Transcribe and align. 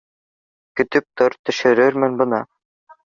—Көтөп 0.79 1.05
тор, 1.21 1.37
төшөрөрмөн 1.49 2.17
бына 2.23 2.41